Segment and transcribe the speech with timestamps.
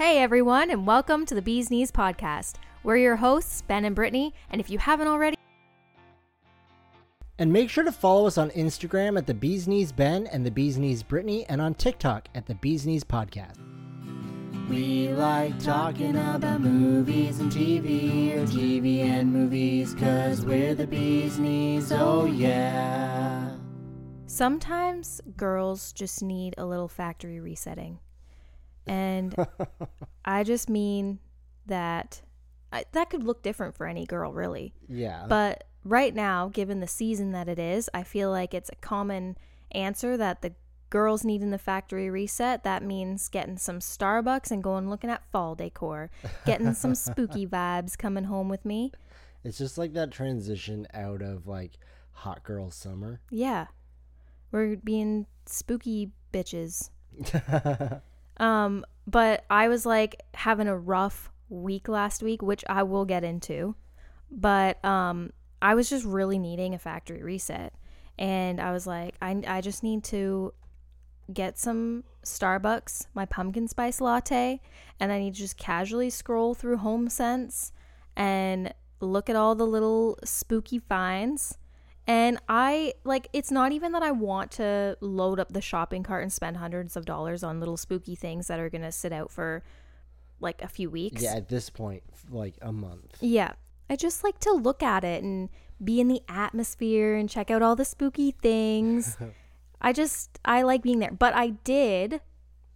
[0.00, 2.54] Hey everyone, and welcome to the Bees Knees podcast.
[2.82, 5.36] We're your hosts, Ben and Brittany, and if you haven't already,
[7.38, 10.50] And make sure to follow us on Instagram at the Bees Knees Ben and the
[10.50, 13.58] Bees Knees Brittany, and on TikTok at the Bees Knees Podcast.
[14.70, 21.38] We like talking about movies and TV, or TV and movies, cause we're the Bees
[21.38, 23.50] Knees, oh yeah.
[24.24, 27.98] sometimes girls just need a little factory resetting.
[28.86, 29.34] And
[30.24, 31.18] I just mean
[31.66, 32.22] that
[32.72, 34.74] I, that could look different for any girl, really.
[34.88, 35.26] Yeah.
[35.28, 39.36] But right now, given the season that it is, I feel like it's a common
[39.72, 40.52] answer that the
[40.88, 42.64] girls need in the factory reset.
[42.64, 46.10] That means getting some Starbucks and going looking at fall decor,
[46.46, 48.92] getting some spooky vibes coming home with me.
[49.44, 51.72] it's just like that transition out of like
[52.12, 53.20] hot girl summer.
[53.30, 53.66] Yeah.
[54.52, 56.90] We're being spooky bitches.
[58.40, 63.22] Um, but I was like having a rough week last week, which I will get
[63.22, 63.76] into.
[64.30, 67.74] But um, I was just really needing a factory reset.
[68.18, 70.52] And I was like, I, I just need to
[71.32, 74.60] get some Starbucks, my pumpkin spice latte,
[74.98, 77.72] and I need to just casually scroll through Home Sense
[78.16, 81.56] and look at all the little spooky finds.
[82.10, 86.24] And I like it's not even that I want to load up the shopping cart
[86.24, 89.30] and spend hundreds of dollars on little spooky things that are going to sit out
[89.30, 89.62] for
[90.40, 91.22] like a few weeks.
[91.22, 93.16] yeah, at this point, like a month.
[93.20, 93.52] Yeah.
[93.88, 95.50] I just like to look at it and
[95.84, 99.16] be in the atmosphere and check out all the spooky things.
[99.80, 101.12] I just I like being there.
[101.12, 102.22] But I did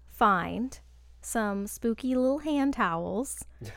[0.06, 0.78] find
[1.20, 3.44] some spooky little hand towels.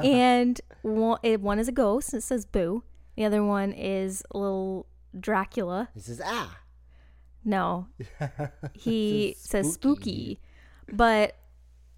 [0.00, 2.12] and one, it, one is a ghost.
[2.14, 2.82] It says boo.
[3.18, 4.86] The other one is a little
[5.18, 5.88] Dracula.
[5.92, 6.56] He says, ah.
[7.44, 7.88] No,
[8.74, 10.38] he says spooky.
[10.92, 11.34] But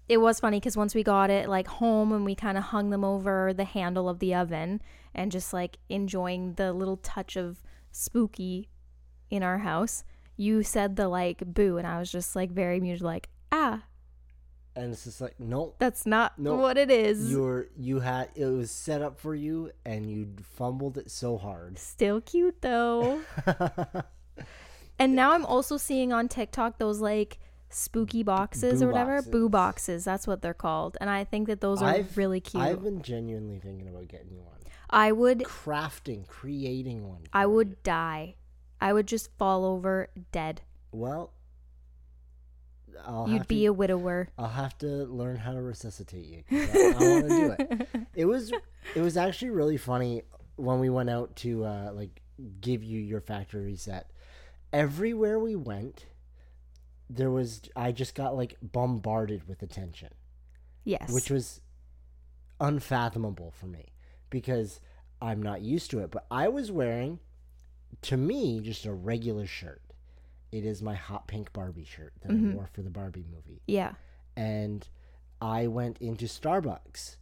[0.09, 2.89] it was funny because once we got it like home and we kind of hung
[2.89, 4.81] them over the handle of the oven
[5.13, 8.69] and just like enjoying the little touch of spooky
[9.29, 10.03] in our house,
[10.37, 13.83] you said the like boo, and I was just like very muted, like ah,
[14.75, 15.75] And it's just like, nope.
[15.79, 17.29] that's not No, what it is.
[17.31, 21.77] You're you had it was set up for you and you fumbled it so hard.
[21.77, 23.19] Still cute though.
[24.99, 27.39] and now I'm also seeing on TikTok those like
[27.69, 29.49] spooky boxes Boo or whatever, boo boxes.
[29.49, 30.05] boxes.
[30.05, 32.61] That's what they're called, and I think that those are I've- really cute.
[32.63, 34.57] I've been genuinely thinking about getting one.
[34.89, 37.21] I would, Crafting, creating one.
[37.31, 37.75] I would you.
[37.83, 38.35] die.
[38.81, 40.61] I would just fall over dead.
[40.91, 41.31] Well,
[43.05, 44.29] I'll You'd be to, a widower.
[44.37, 46.43] I'll have to learn how to resuscitate you.
[46.49, 47.87] 'cause I, want to do it.
[48.15, 48.51] It was
[48.95, 50.23] it was actually really funny
[50.55, 52.21] when we went out to uh, like
[52.59, 54.11] give you your factory reset.
[54.73, 56.05] Everywhere we went,
[57.09, 60.09] there was I just got like bombarded with attention.
[60.83, 61.11] Yes.
[61.13, 61.61] which was
[62.59, 63.93] unfathomable for me
[64.29, 64.79] because
[65.21, 66.11] I'm not used to it.
[66.11, 67.19] But I was wearing,
[68.03, 69.81] to me, just a regular shirt.
[70.51, 72.51] It is my hot pink Barbie shirt that Mhm.
[72.51, 73.61] I wore for the Barbie movie.
[73.67, 73.93] yeah.
[74.35, 74.87] And
[75.41, 77.17] I went into Starbucks.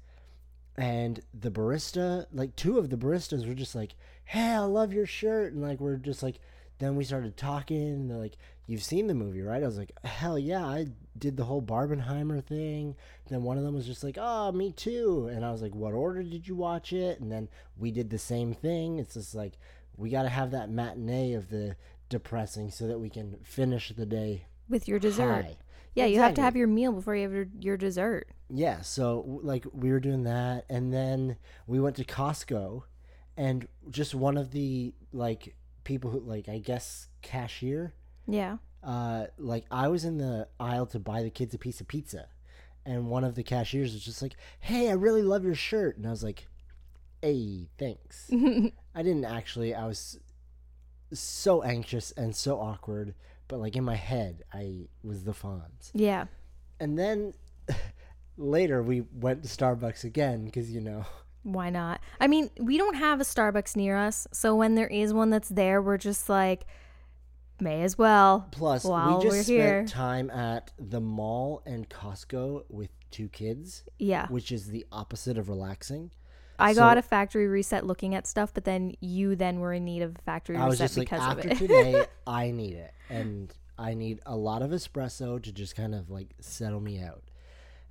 [0.77, 3.95] And the barista, like two of the baristas were just like,
[4.25, 5.53] Hey, I love your shirt.
[5.53, 6.39] And like, we're just like,
[6.77, 7.81] then we started talking.
[7.87, 9.61] And they're like, You've seen the movie, right?
[9.63, 12.95] I was like, Hell yeah, I did the whole Barbenheimer thing.
[13.27, 15.27] Then one of them was just like, Oh, me too.
[15.33, 17.19] And I was like, What order did you watch it?
[17.19, 18.99] And then we did the same thing.
[18.99, 19.57] It's just like,
[19.97, 21.75] we got to have that matinee of the
[22.09, 25.45] depressing so that we can finish the day With your dessert.
[25.45, 25.57] high.
[25.95, 28.27] Yeah, you have to have your meal before you have your, your dessert.
[28.49, 31.37] Yeah, so like we were doing that, and then
[31.67, 32.83] we went to Costco,
[33.37, 37.93] and just one of the like people who like I guess cashier,
[38.27, 38.57] Yeah.
[38.83, 42.27] uh, like I was in the aisle to buy the kids a piece of pizza,
[42.85, 46.07] and one of the cashiers was just like, "Hey, I really love your shirt," and
[46.07, 46.47] I was like,
[47.21, 48.29] "Hey, thanks."
[48.95, 49.73] I didn't actually.
[49.75, 50.19] I was
[51.13, 53.15] so anxious and so awkward,
[53.47, 55.91] but like in my head, I was the Fonz.
[55.93, 56.25] Yeah.
[56.79, 57.33] And then
[58.37, 61.05] later we went to Starbucks again because you know
[61.43, 62.01] Why not?
[62.19, 65.49] I mean, we don't have a Starbucks near us, so when there is one that's
[65.49, 66.65] there, we're just like,
[67.59, 68.47] may as well.
[68.51, 68.91] plus we
[69.21, 69.85] just spent here.
[69.85, 74.27] time at the mall and Costco with two kids, Yeah.
[74.27, 76.11] which is the opposite of relaxing.
[76.59, 79.85] I So- got a factory reset looking at stuff, but then you then were in
[79.85, 81.57] need of a factory I was reset just like because after of it.
[81.57, 82.93] today I need it.
[83.09, 87.23] And I need a lot of espresso to just kind of like settle me out.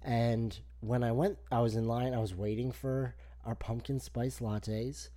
[0.02, 4.38] And when I went I was in line, I was waiting for our pumpkin spice
[4.40, 5.08] lattes.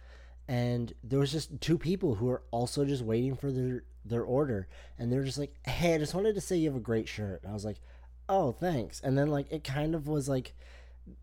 [0.47, 4.67] And there was just two people who were also just waiting for their their order.
[4.97, 7.07] And they were just like hey i just wanted to say you have a great
[7.07, 7.41] shirt.
[7.43, 7.79] And i was like
[8.29, 9.01] oh thanks.
[9.01, 10.53] And then like it kind of was like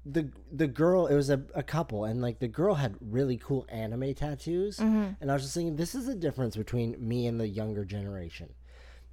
[0.04, 3.64] the the girl it was a, a couple and like the girl had really cool
[3.68, 5.12] anime tattoos mm-hmm.
[5.20, 8.52] and i was just thinking this is the difference between me and the younger generation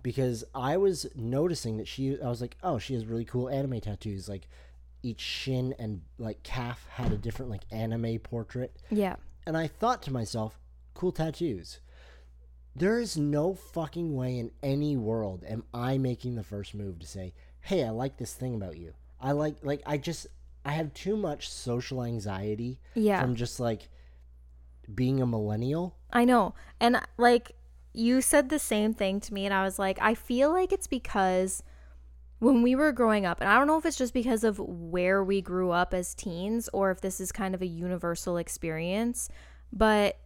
[0.02, 3.80] because i was noticing that she i was like oh she has really cool anime
[3.80, 4.48] tattoos like
[5.04, 9.18] each shin and like calf had a different like anime portrait Yeah.
[9.46, 10.58] and I thought to myself,
[10.96, 11.80] cool tattoos.
[12.76, 17.06] There is no fucking way in any world am I making the first move to
[17.08, 20.26] say, "Hey, I like this thing about you." I like like I just
[20.66, 23.22] I have too much social anxiety Yeah.
[23.22, 23.90] from just like
[24.94, 25.96] being a millennial.
[26.12, 26.56] I know.
[26.80, 27.52] And like
[27.94, 30.88] you said the same thing to me and I was like, I feel like it's
[30.88, 31.64] because
[32.40, 35.24] when we were growing up, and I don't know if it's just because of where
[35.24, 39.30] we grew up as teens or if this is kind of a universal experience,
[39.72, 40.18] but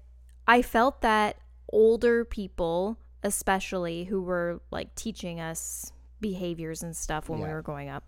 [0.47, 1.37] I felt that
[1.71, 7.89] older people, especially who were like teaching us behaviors and stuff when we were growing
[7.89, 8.03] up,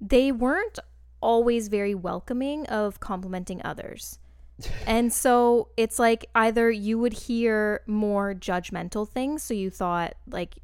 [0.00, 0.78] they weren't
[1.20, 4.18] always very welcoming of complimenting others.
[4.86, 10.58] and so it's like either you would hear more judgmental things, so you thought like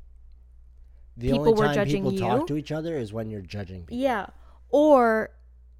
[1.16, 2.20] The People only were time judging people you?
[2.20, 3.98] talk to each other is when you're judging people.
[3.98, 4.26] Yeah.
[4.68, 5.30] Or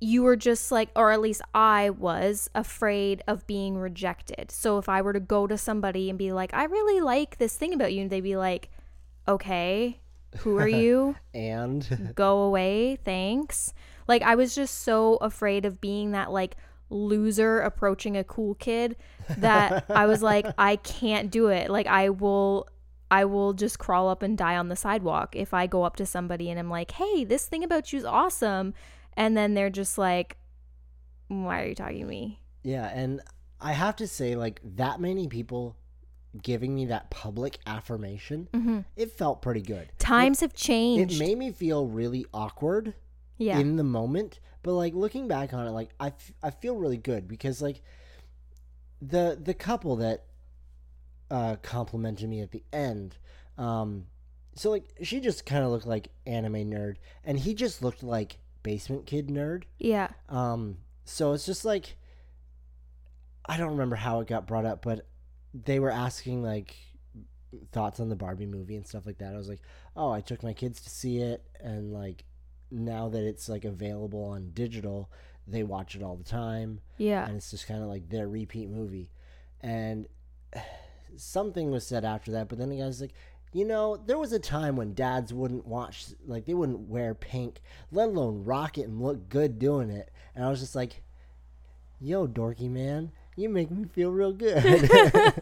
[0.01, 4.51] you were just like, or at least I was afraid of being rejected.
[4.51, 7.55] So if I were to go to somebody and be like, I really like this
[7.55, 8.71] thing about you, and they'd be like,
[9.29, 10.01] okay,
[10.39, 11.17] who are you?
[11.35, 13.75] And go away, thanks.
[14.11, 16.57] Like, I was just so afraid of being that, like,
[16.91, 18.97] loser approaching a cool kid
[19.39, 21.71] that I was like, I can't do it.
[21.71, 22.67] Like, I will.
[23.13, 26.07] I will just crawl up and die on the sidewalk if I go up to
[26.07, 28.73] somebody and I'm like, "Hey, this thing about you's awesome,"
[29.17, 30.37] and then they're just like,
[31.27, 33.21] "Why are you talking to me?" yeah, and
[33.61, 35.75] I have to say like that many people
[36.41, 38.85] giving me that public affirmation, Mhm.
[38.95, 39.91] it felt pretty good.
[39.99, 41.15] Times have changed.
[41.15, 42.95] It made me feel really awkward
[43.41, 46.77] yeah, in the moment, but like looking back on it, like I, f- I feel
[46.77, 47.83] really good because like
[49.03, 50.25] the the couple that
[51.31, 53.17] uh, complimented me at the end,
[53.57, 54.07] um,
[54.55, 58.39] so like she just kind of looked like anime nerd, and he just looked like
[58.63, 59.63] basement kid nerd.
[59.79, 61.97] yeah, Um, so it's just like
[63.47, 65.07] I don't remember how it got brought up, but
[65.55, 66.77] they were asking like
[67.73, 69.33] thoughts on the Barbie movie and stuff like that.
[69.35, 69.61] I was like,
[69.97, 72.25] "Oh, I took my kids to see it and like
[72.71, 75.11] now that it's like available on digital,
[75.47, 78.69] they watch it all the time yeah, and it's just kind of like their repeat
[78.69, 79.11] movie."
[79.61, 80.07] And
[81.17, 83.15] something was said after that, but then the guy's like,
[83.53, 87.61] you know, there was a time when dads wouldn't watch, like, they wouldn't wear pink,
[87.91, 90.11] let alone rock it and look good doing it.
[90.35, 91.03] And I was just like,
[92.01, 94.63] yo, dorky man, you make me feel real good.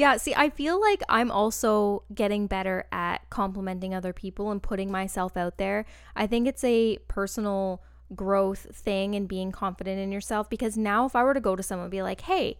[0.00, 4.90] Yeah, see, I feel like I'm also getting better at complimenting other people and putting
[4.90, 5.84] myself out there.
[6.16, 7.82] I think it's a personal
[8.16, 11.62] growth thing and being confident in yourself because now if I were to go to
[11.62, 12.56] someone and be like, "Hey,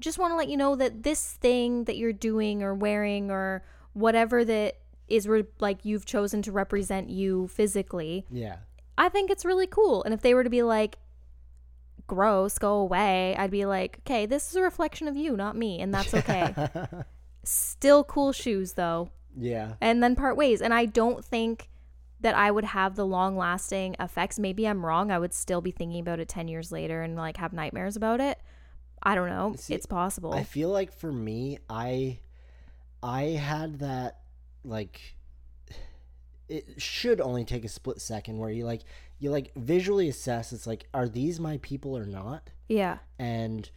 [0.00, 3.64] just want to let you know that this thing that you're doing or wearing or
[3.94, 4.76] whatever that
[5.08, 8.56] is re- like you've chosen to represent you physically, yeah.
[8.98, 10.98] I think it's really cool." And if they were to be like,
[12.06, 15.80] gross, go away, I'd be like, okay, this is a reflection of you, not me,
[15.80, 16.54] and that's okay.
[17.44, 19.74] Still cool shoes though, yeah.
[19.80, 20.60] and then part ways.
[20.62, 21.68] And I don't think
[22.22, 24.38] that I would have the long lasting effects.
[24.38, 25.10] Maybe I'm wrong.
[25.10, 28.20] I would still be thinking about it 10 years later and like have nightmares about
[28.20, 28.38] it.
[29.02, 29.54] I don't know.
[29.58, 30.32] See, it's possible.
[30.32, 32.20] I feel like for me, I
[33.02, 34.20] I had that
[34.64, 35.16] like
[36.48, 38.82] it should only take a split second where you like
[39.22, 42.50] you like visually assess it's like are these my people or not?
[42.68, 42.98] yeah.
[43.18, 43.70] And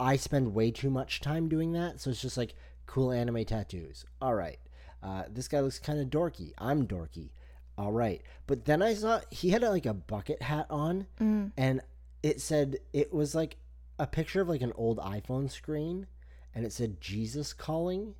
[0.00, 2.54] I spend way too much time doing that, so it's just like
[2.86, 4.04] cool anime tattoos.
[4.20, 4.58] All right.
[5.02, 6.52] Uh, this guy looks kind of dorky.
[6.58, 7.30] I'm dorky.
[7.78, 8.22] All right.
[8.46, 11.52] But then I saw he had like a bucket hat on Mm.
[11.56, 11.80] and
[12.22, 13.56] it said it was like
[13.98, 16.06] a picture of like an old iPhone screen,
[16.54, 18.14] and it said Jesus calling.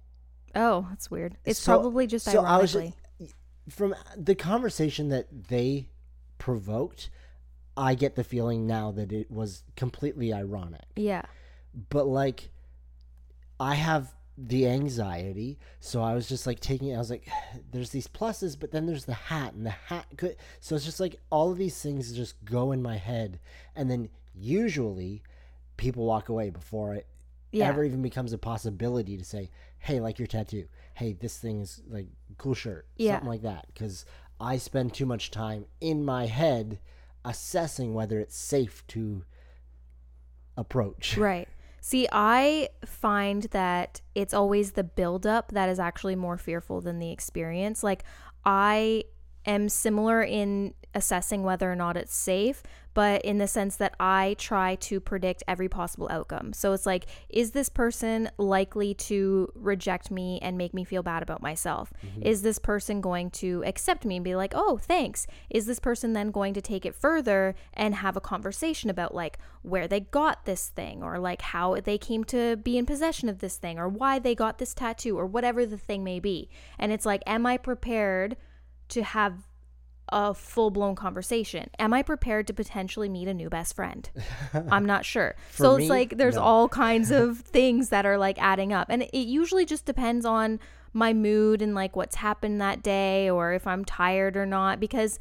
[0.54, 1.36] Oh, that's weird.
[1.44, 2.96] It's So- probably just so I was ironically.
[3.20, 3.34] just,
[3.68, 5.88] from the conversation that they
[6.38, 7.10] provoked,
[7.76, 10.84] I get the feeling now that it was completely ironic.
[10.96, 11.22] yeah.
[11.90, 12.50] But like,
[13.60, 16.94] I have the anxiety, so I was just like taking.
[16.94, 17.28] I was like,
[17.72, 20.36] there's these pluses, but then there's the hat, and the hat could.
[20.60, 23.40] So it's just like all of these things just go in my head,
[23.74, 25.22] and then usually
[25.76, 27.06] people walk away before it
[27.52, 27.68] Yeah.
[27.68, 30.66] ever even becomes a possibility to say, "Hey, like your tattoo.
[30.94, 33.12] Hey, this thing is like cool shirt." Yeah.
[33.14, 34.04] Something like that because
[34.40, 36.78] I spend too much time in my head
[37.24, 39.24] assessing whether it's safe to
[40.56, 41.16] approach.
[41.16, 41.48] Right.
[41.80, 47.12] See, I find that it's always the buildup that is actually more fearful than the
[47.12, 47.82] experience.
[47.82, 48.02] Like,
[48.44, 49.04] I
[49.44, 52.62] am similar in assessing whether or not it's safe,
[52.94, 56.54] but in the sense that I try to predict every possible outcome.
[56.54, 61.22] So it's like, is this person likely to reject me and make me feel bad
[61.22, 61.92] about myself?
[62.04, 62.22] Mm-hmm.
[62.22, 65.26] Is this person going to accept me and be like, oh, thanks?
[65.50, 69.38] Is this person then going to take it further and have a conversation about like
[69.60, 73.40] where they got this thing or like how they came to be in possession of
[73.40, 76.48] this thing or why they got this tattoo or whatever the thing may be?
[76.78, 78.38] And it's like, am I prepared
[78.88, 79.45] to have
[80.10, 81.68] a full blown conversation?
[81.78, 84.08] Am I prepared to potentially meet a new best friend?
[84.70, 85.34] I'm not sure.
[85.52, 86.42] So it's like there's no.
[86.42, 88.88] all kinds of things that are like adding up.
[88.90, 90.60] And it usually just depends on
[90.92, 95.18] my mood and like what's happened that day or if I'm tired or not because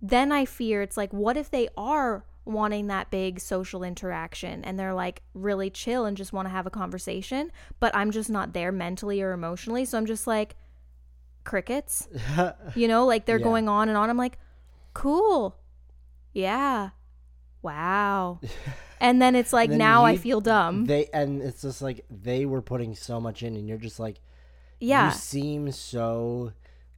[0.00, 4.78] then I fear it's like what if they are wanting that big social interaction and
[4.78, 8.54] they're like really chill and just want to have a conversation, but I'm just not
[8.54, 9.84] there mentally or emotionally.
[9.84, 10.56] So I'm just like
[11.48, 12.06] crickets.
[12.76, 13.44] You know, like they're Yeah.
[13.44, 14.08] going on and on.
[14.10, 14.38] I'm like,
[14.94, 15.56] cool.
[16.32, 16.90] Yeah.
[17.62, 18.40] Wow.
[19.00, 20.86] And then it's like then now I feel dumb.
[20.86, 24.20] They and it's just like they were putting so much in, and you're just like,
[24.80, 25.06] yeah.
[25.06, 26.52] you seem so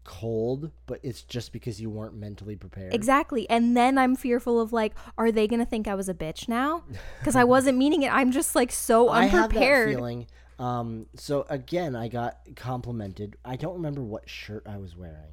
[0.04, 2.94] cold, but it's just because you weren't mentally prepared.
[2.94, 3.48] Exactly.
[3.50, 6.48] And then I'm fearful of like, are they going to think I was a bitch
[6.48, 6.84] now?
[7.18, 8.10] Because I wasn't meaning it.
[8.10, 9.94] I'm just like so I have that unprepared.
[9.94, 10.26] feeling.
[10.60, 13.36] Um, so again, I got complimented.
[13.44, 15.32] I don't remember what shirt I was wearing,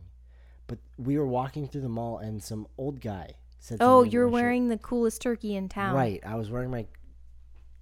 [0.68, 4.30] but we were walking through the mall, and some old guy said, Oh, you're my
[4.30, 4.34] shirt.
[4.34, 5.96] wearing the coolest turkey in town.
[5.96, 6.24] Right.
[6.26, 6.86] I was wearing my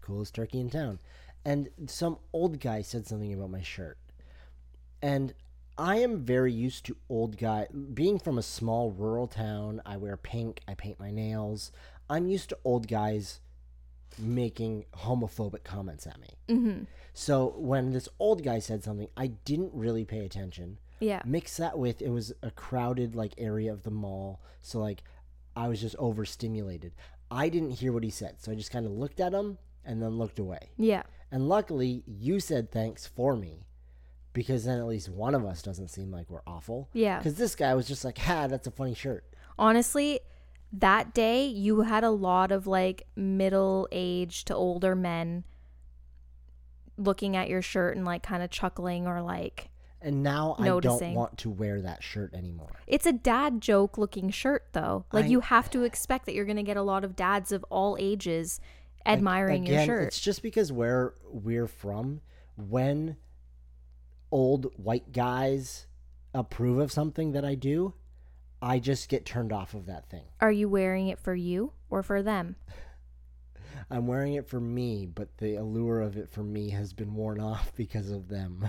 [0.01, 0.99] coolest turkey in town.
[1.45, 3.99] And some old guy said something about my shirt.
[5.03, 5.35] And
[5.77, 9.83] I am very used to old guy being from a small rural town.
[9.85, 11.71] I wear pink, I paint my nails.
[12.09, 13.41] I'm used to old guys
[14.17, 16.29] making homophobic comments at me.
[16.49, 16.83] Mm-hmm.
[17.13, 20.79] So when this old guy said something, I didn't really pay attention.
[20.99, 21.21] Yeah.
[21.25, 25.03] Mix that with it was a crowded like area of the mall, so like
[25.55, 26.93] I was just overstimulated.
[27.29, 30.01] I didn't hear what he said, so I just kind of looked at him and
[30.01, 30.69] then looked away.
[30.77, 31.03] Yeah.
[31.31, 33.65] And luckily, you said thanks for me,
[34.33, 36.89] because then at least one of us doesn't seem like we're awful.
[36.93, 37.17] Yeah.
[37.17, 39.25] Because this guy was just like, "Ha, that's a funny shirt."
[39.57, 40.19] Honestly,
[40.79, 45.43] that day you had a lot of like middle aged to older men
[46.97, 49.69] looking at your shirt and like kind of chuckling or like
[50.01, 52.71] And now I don't want to wear that shirt anymore.
[52.87, 55.05] It's a dad joke looking shirt though.
[55.11, 57.51] Like I- you have to expect that you're going to get a lot of dads
[57.51, 58.59] of all ages
[59.05, 60.07] admiring your Again, shirt.
[60.07, 62.21] It's just because where we're from,
[62.57, 63.17] when
[64.31, 65.87] old white guys
[66.33, 67.93] approve of something that I do,
[68.65, 70.23] I just get turned off of that thing.
[70.41, 72.55] Are you wearing it for you or for them?
[73.91, 77.39] I'm wearing it for me, but the allure of it for me has been worn
[77.39, 78.67] off because of them.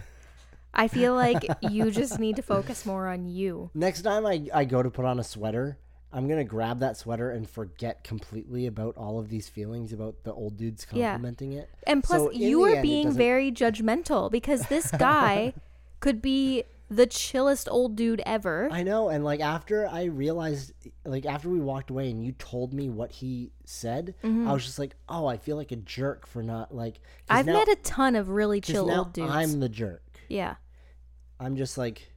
[0.75, 3.71] I feel like you just need to focus more on you.
[3.73, 5.79] Next time I, I go to put on a sweater,
[6.13, 10.25] I'm going to grab that sweater and forget completely about all of these feelings about
[10.25, 11.13] the old dudes Yeah.
[11.13, 11.71] complimenting it.
[11.87, 15.55] And plus, So you are end, being very judgmental because this guy
[16.01, 18.69] could be the chillest old dude ever.
[18.71, 20.73] I know, and like after I realized,
[21.05, 24.79] like after we walked away and you told me what he said, I was just
[24.79, 26.95] like, oh, I feel like a jerk for not like.
[26.95, 27.33] Mm-hmm.
[27.37, 29.31] I've now, met a ton of really chill old dudes.
[29.31, 30.03] I'm the jerk.
[30.29, 30.57] yeah.
[31.39, 32.11] I'm just like,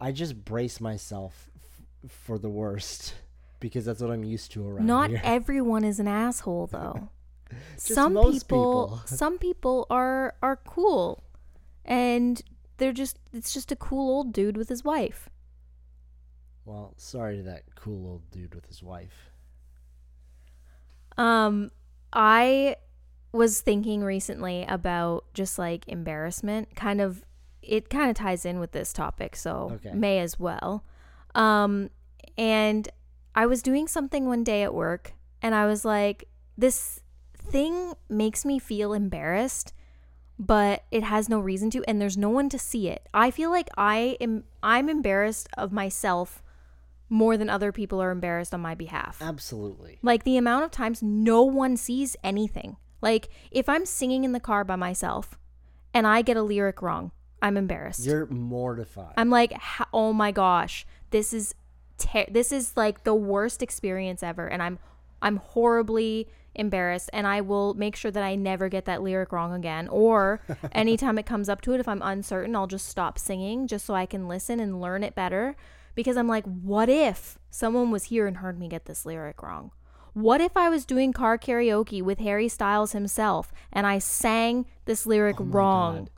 [0.00, 3.14] I just brace myself f- for the worst
[3.60, 5.20] because that's what I'm used to around Not here.
[5.24, 7.10] everyone is an asshole though.
[7.76, 9.02] Some people, people.
[9.06, 11.24] some people are are cool
[11.84, 12.40] and
[12.80, 15.28] they're just it's just a cool old dude with his wife.
[16.64, 19.30] well, sorry to that cool old dude with his wife.
[21.16, 21.70] Um
[22.12, 22.76] I
[23.32, 27.24] was thinking recently about just like embarrassment kind of
[27.62, 29.92] it kind of ties in with this topic so Okay.
[29.94, 30.84] may as well.
[31.34, 31.90] Um
[32.36, 32.88] and
[33.34, 36.24] I was doing something one day at work and I was like
[36.58, 37.00] this
[37.36, 39.72] thing makes me feel embarrassed
[40.40, 43.06] but it has no reason to and there's no one to see it.
[43.12, 46.42] I feel like I am I'm embarrassed of myself
[47.10, 49.18] more than other people are embarrassed on my behalf.
[49.20, 49.98] Absolutely.
[50.00, 52.78] Like the amount of times no one sees anything.
[53.02, 55.38] Like if I'm singing in the car by myself
[55.92, 58.06] and I get a lyric wrong, I'm embarrassed.
[58.06, 59.12] You're mortified.
[59.18, 59.52] I'm like,
[59.92, 61.54] oh my gosh, this is
[61.98, 64.78] ter- this is like the worst experience ever, and I'm
[65.20, 69.52] I'm horribly embarrassed, and I will make sure that I never get that lyric wrong
[69.52, 69.88] again.
[69.88, 70.40] Or
[70.72, 73.94] anytime it comes up to it, if I'm uncertain, I'll just stop singing just so
[73.94, 75.56] I can listen and learn it better.
[75.94, 79.72] Because I'm like, what if someone was here and heard me get this lyric wrong?
[80.12, 85.06] What if I was doing car karaoke with Harry Styles himself and I sang this
[85.06, 86.08] lyric Oh wrong?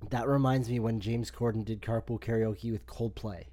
[0.00, 0.10] God.
[0.10, 3.44] That reminds me when James Corden did carpool karaoke with Coldplay.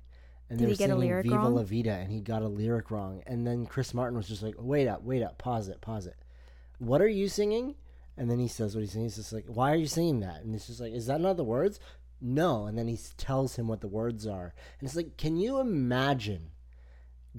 [0.50, 1.56] And Did they he were singing Viva wrong?
[1.56, 3.22] La Vida and he got a lyric wrong.
[3.28, 6.16] And then Chris Martin was just like, Wait up, wait up, pause it, pause it.
[6.80, 7.76] What are you singing?
[8.18, 9.08] And then he says what he's singing.
[9.08, 10.44] He's just like, Why are you singing that?
[10.44, 11.80] And it's just like, Is that not the words?
[12.22, 12.66] No.
[12.66, 14.54] And then he tells him what the words are.
[14.80, 16.52] And it's like, Can you imagine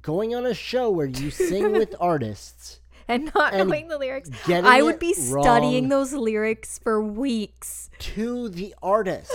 [0.03, 2.81] going on a show where you sing with artists?
[3.09, 4.31] And not And knowing the lyrics.
[4.49, 7.91] I would be studying those lyrics for weeks.
[8.01, 9.33] to the artist.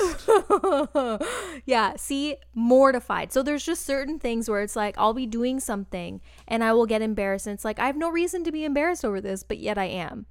[1.66, 3.34] yeah, see, mortified.
[3.34, 6.86] So there's just certain things where it's like I'll be doing something and I will
[6.86, 7.48] get embarrassed.
[7.48, 9.86] And it's like I have no reason to be embarrassed over this, but yet I
[9.86, 10.26] am.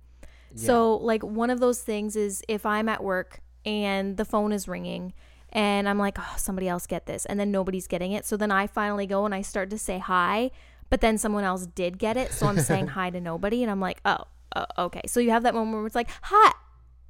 [0.55, 4.69] So, like, one of those things is if I'm at work and the phone is
[4.69, 5.15] ringing
[5.49, 7.25] and I'm like, oh, somebody else get this.
[7.25, 8.27] And then nobody's getting it.
[8.27, 10.51] So then I finally go and I start to say hi,
[10.93, 12.35] but then someone else did get it.
[12.35, 13.63] So I'm saying hi to nobody.
[13.63, 15.01] And I'm like, oh, uh, okay.
[15.07, 16.53] So you have that moment where it's like, hi.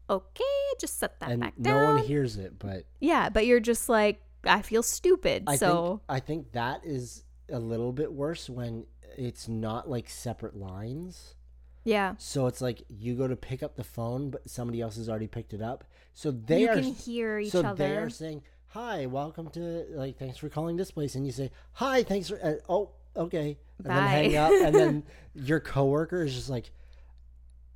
[0.08, 0.44] Okay,
[0.78, 1.82] just set that and back no down.
[1.82, 5.44] No one hears it, but Yeah, but you're just like, I feel stupid.
[5.48, 8.86] I so think I think that is a little bit worse when
[9.18, 11.34] it's not like separate lines.
[11.82, 15.08] yeah, So it's like you go to pick up the phone, but somebody else has
[15.08, 15.82] already picked it up.
[16.14, 17.74] So they you are can hear each so other.
[17.74, 21.50] they are saying, "Hi, welcome to like thanks for calling this place," and you say,
[21.74, 24.37] "Hi, thanks for uh, oh okay," and then hang Bye.
[24.37, 25.02] up, and then
[25.35, 26.71] your coworker is just like,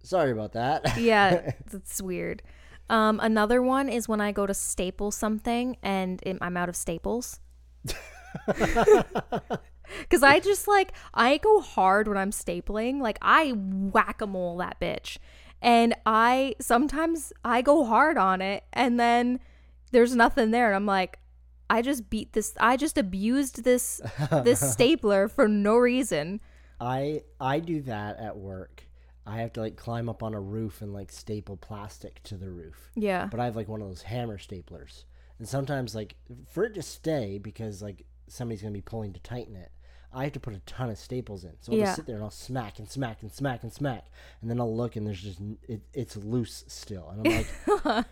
[0.03, 2.43] "Sorry about that." yeah, it's weird.
[2.89, 6.77] Um, another one is when I go to staple something and it, I'm out of
[6.77, 7.41] staples.
[10.01, 13.01] Because I just like, I go hard when I'm stapling.
[13.01, 15.19] Like, I whack a mole that bitch.
[15.63, 19.41] And I sometimes I go hard on it and then
[19.93, 20.67] there's nothing there.
[20.67, 21.19] And I'm like,
[21.69, 24.01] I just beat this, I just abused this
[24.45, 26.41] this stapler for no reason.
[26.81, 28.85] I I do that at work.
[29.27, 32.49] I have to like climb up on a roof and like staple plastic to the
[32.49, 32.91] roof.
[32.95, 33.27] Yeah.
[33.31, 35.05] But I have like one of those hammer staplers.
[35.39, 36.15] And sometimes like
[36.49, 39.71] for it to stay because like somebody's going to be pulling to tighten it.
[40.17, 41.53] I have to put a ton of staples in.
[41.61, 41.85] So I'll Yeah.
[41.85, 44.07] just sit there and I'll smack and smack and smack and smack.
[44.41, 47.11] And then I'll look and there's just it, it's loose still.
[47.11, 48.07] And I'm like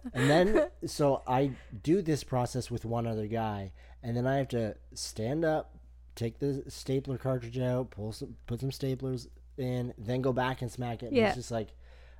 [0.14, 1.50] And then so I
[1.82, 3.72] do this process with one other guy
[4.04, 5.74] and then I have to stand up,
[6.14, 9.26] take the stapler cartridge out, pull some put some staplers
[9.58, 11.06] in, then go back and smack it.
[11.06, 11.26] And Yeah.
[11.28, 11.70] It's just like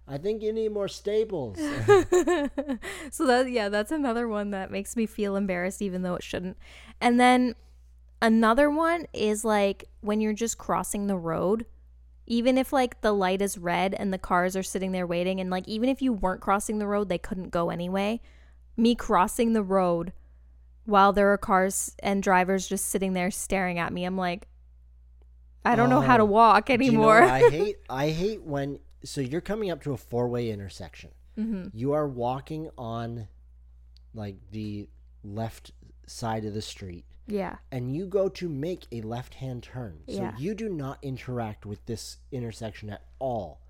[0.08, 1.58] I think you need more staples.
[3.12, 6.56] so that yeah, that's another one that makes me feel embarrassed even though it shouldn't.
[7.00, 7.54] And then
[8.22, 11.66] another one is like when you're just crossing the road,
[12.26, 15.50] even if like the light is red and the cars are sitting there waiting and
[15.50, 18.20] like even if you weren't crossing the road, they couldn't go anyway.
[18.76, 20.12] Me crossing the road
[20.84, 24.04] while there are cars and drivers just sitting there staring at me.
[24.04, 24.46] I'm like
[25.64, 27.22] I don't know how to Oh, walk Do you know anymore.
[27.22, 31.10] I hate I hate when so you're coming up to a four way intersection.
[31.34, 33.28] hmm You are walking on
[34.14, 34.88] like the
[35.24, 35.72] left
[36.06, 37.56] side of the street Yeah.
[37.70, 40.02] and you go to make a left hand turn.
[40.08, 40.34] So Yeah.
[40.38, 43.60] you do not interact with this intersection at all.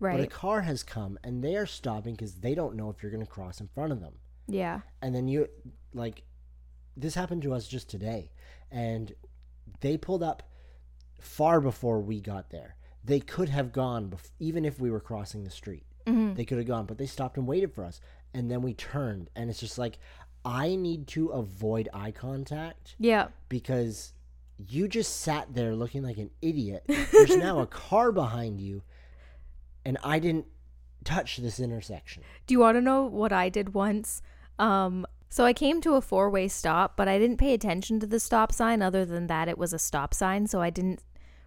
[0.00, 3.10] But a car has come and they are stopping because they don't know if you're
[3.10, 4.14] going to cross in front of them.
[4.46, 4.80] Yeah.
[5.02, 5.48] And then you,
[5.92, 6.22] like,
[6.96, 8.30] this happened to us just today.
[8.70, 9.12] And
[9.80, 10.42] they pulled up
[11.20, 12.76] far before we got there.
[13.02, 15.84] They could have gone, bef- even if we were crossing the street.
[16.06, 16.36] Mhm.
[16.36, 18.00] They could have gone, but they stopped and waited for us.
[18.34, 19.30] And then we turned.
[19.34, 19.98] And it's just like,
[20.48, 23.28] I need to avoid eye contact Yeah.
[23.50, 24.14] because
[24.56, 26.84] you just sat there looking like an idiot.
[26.88, 28.82] There's now a car behind you,
[29.84, 30.46] and I didn't
[31.04, 32.22] touch this intersection.
[32.46, 34.22] Do you want to know what I did once?
[34.58, 38.06] Um, so I came to a four way stop, but I didn't pay attention to
[38.06, 40.46] the stop sign other than that it was a stop sign.
[40.46, 41.02] So I didn't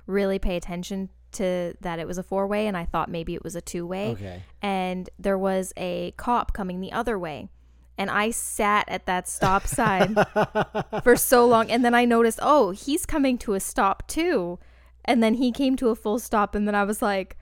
[0.06, 3.44] really pay attention to that it was a four way and I thought maybe it
[3.44, 4.12] was a two way.
[4.12, 4.44] Okay.
[4.62, 7.50] And there was a cop coming the other way.
[7.97, 10.15] And I sat at that stop sign
[11.04, 11.69] for so long.
[11.69, 14.60] And then I noticed, oh, he's coming to a stop too.
[15.06, 16.56] And then he came to a full stop.
[16.56, 17.38] And then I was like,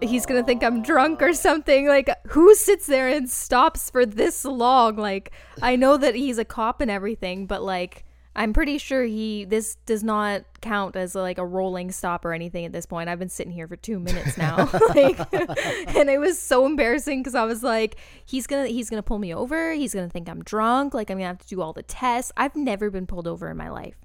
[0.00, 1.86] he's going to think I'm drunk or something.
[1.86, 4.96] Like, who sits there and stops for this long?
[4.96, 5.32] Like,
[5.62, 8.03] I know that he's a cop and everything, but like,
[8.36, 12.64] I'm pretty sure he, this does not count as like a rolling stop or anything
[12.64, 13.08] at this point.
[13.08, 14.68] I've been sitting here for two minutes now.
[14.94, 18.98] like, and it was so embarrassing because I was like, he's going to, he's going
[18.98, 19.72] to pull me over.
[19.72, 20.94] He's going to think I'm drunk.
[20.94, 22.32] Like, I'm going to have to do all the tests.
[22.36, 23.96] I've never been pulled over in my life.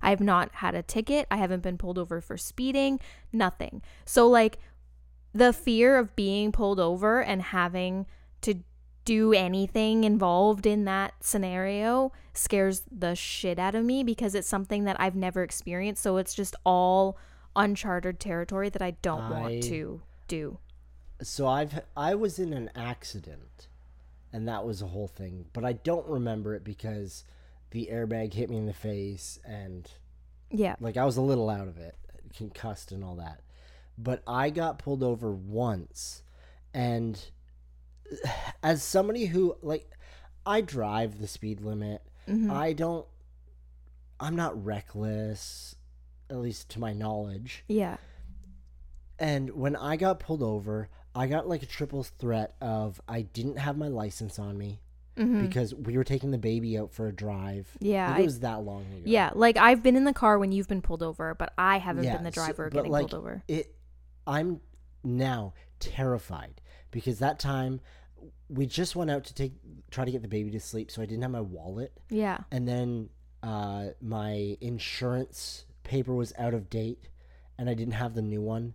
[0.00, 1.26] I have not had a ticket.
[1.30, 3.00] I haven't been pulled over for speeding,
[3.32, 3.82] nothing.
[4.04, 4.58] So, like,
[5.34, 8.06] the fear of being pulled over and having
[8.42, 8.56] to
[9.04, 14.84] do anything involved in that scenario scares the shit out of me because it's something
[14.84, 16.02] that I've never experienced.
[16.02, 17.16] So, it's just all
[17.56, 20.58] uncharted territory that I don't I- want to do.
[21.22, 23.68] So I've I was in an accident,
[24.32, 25.46] and that was a whole thing.
[25.52, 27.24] But I don't remember it because
[27.70, 29.88] the airbag hit me in the face, and
[30.50, 30.74] Yeah.
[30.80, 31.94] like I was a little out of it,
[32.36, 33.42] concussed and all that.
[33.96, 36.24] But I got pulled over once,
[36.74, 37.24] and
[38.62, 39.88] as somebody who like
[40.44, 42.50] I drive the speed limit, Mhm.
[42.50, 43.06] I don't.
[44.20, 45.74] I'm not reckless,
[46.30, 47.64] at least to my knowledge.
[47.68, 47.96] Yeah.
[49.18, 53.58] And when I got pulled over, I got like a triple threat of I didn't
[53.58, 54.80] have my license on me
[55.16, 55.42] Mhm.
[55.46, 57.76] because we were taking the baby out for a drive.
[57.80, 59.02] Yeah, it was that long ago.
[59.04, 62.04] Yeah, like I've been in the car when you've been pulled over, but I haven't
[62.04, 63.42] Yeah, been the so- driver but, getting like, pulled over.
[63.46, 63.74] It.
[64.26, 64.60] I'm
[65.04, 66.60] now terrified
[66.90, 67.80] because that time
[68.48, 69.52] we just went out to take
[69.90, 72.38] try to get the baby to sleep, so I didn't have my wallet, Yeah.
[72.50, 73.10] and then
[73.42, 77.08] uh, my insurance paper was out of date,
[77.58, 78.74] and I didn't have the new one,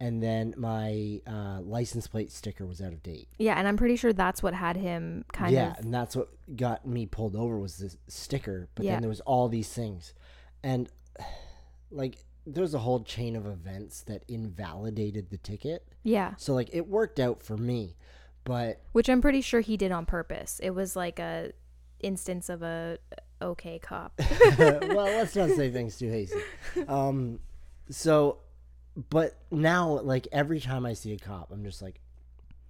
[0.00, 3.28] and then my uh, license plate sticker was out of date.
[3.38, 6.16] Yeah, and I'm pretty sure that's what had him kind yeah, of Yeah, and that's
[6.16, 8.68] what got me pulled over was this sticker.
[8.74, 8.92] But Yeah.
[8.92, 10.12] then there was all these things,
[10.62, 10.90] and
[11.90, 15.86] like there's a whole chain of events that invalidated the ticket.
[16.04, 17.96] Yeah, So like it worked out for me,
[18.46, 20.58] but which I'm pretty sure he did on purpose.
[20.62, 21.52] It was like a
[22.00, 22.96] instance of a
[23.42, 24.18] okay cop.
[24.58, 26.40] well, let's not say things too hasty.
[26.88, 27.40] Um,
[27.90, 28.38] so,
[29.10, 32.00] but now like every time I see a cop, I'm just like,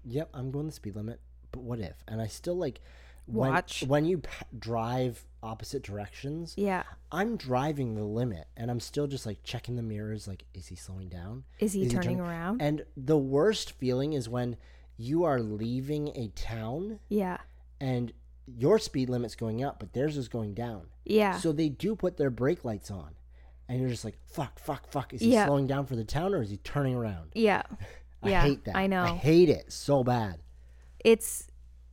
[0.05, 1.21] yep, I'm going the speed limit.
[1.53, 1.95] But what if?
[2.09, 2.81] And I still like
[3.27, 3.85] when, Watch.
[3.87, 6.55] when you p- drive opposite directions.
[6.57, 6.83] yeah.
[7.13, 10.75] I'm driving the limit and I'm still just like checking the mirrors like is he
[10.77, 11.45] slowing down?
[11.61, 12.61] Is he Is he turning turning- around?
[12.63, 14.57] And the worst feeling is when
[14.97, 17.39] you are leaving a town yeah.
[17.81, 18.13] and
[18.47, 20.87] your speed limit's going up but theirs is going down.
[21.05, 21.39] Yeah.
[21.39, 23.15] So they do put their brake lights on.
[23.69, 25.47] And you're just like fuck fuck fuck is he Yeah.
[25.47, 27.31] slowing down for the town or is he turning around?
[27.35, 27.63] yeah.
[28.23, 28.77] I Yeah, hate that.
[28.77, 29.03] I know.
[29.03, 30.39] I hate it so bad.
[31.05, 31.49] it's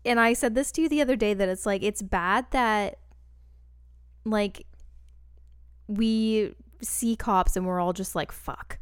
[0.06, 3.00] and I said this to you the other day that it's like it's bad that
[4.26, 4.66] like
[5.88, 8.80] we see cops and we're all just like fuck.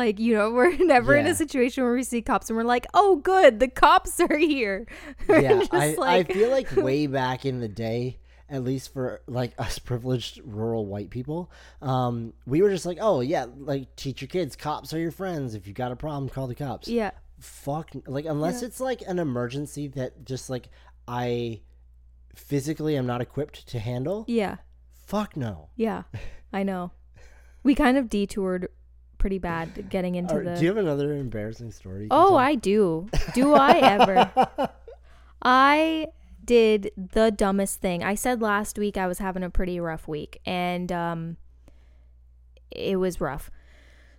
[0.00, 2.86] Like, you know, we're never in a situation where we see cops and we're like,
[2.94, 4.86] "Oh, good, the cops are here."
[5.28, 9.52] Yeah, I, like- I feel like way back in the day, at least for like
[9.58, 11.50] us privileged rural white people,
[11.82, 15.54] um, we were just like, oh yeah, like teach your kids, cops are your friends.
[15.54, 16.88] If you got a problem, call the cops.
[16.88, 17.10] yeah.
[17.38, 18.68] Fuck, like unless Yeah.
[18.68, 20.68] it's like an emergency that just like
[21.06, 21.60] I
[22.34, 24.24] physically am not equipped to handle.
[24.28, 24.56] Yeah.
[25.06, 25.68] Fuck no.
[25.76, 26.04] Yeah.
[26.52, 26.92] I know.
[27.62, 28.68] We kind of detoured
[29.20, 32.08] pretty bad getting into Or, the do you have another embarrassing story?
[32.10, 32.34] Oh.
[32.34, 33.08] I do.
[33.34, 34.70] Do I ever?
[35.42, 36.08] I
[36.44, 38.02] did the dumbest thing.
[38.02, 41.36] I said last week I was having a pretty rough week and um
[42.72, 43.50] it was rough.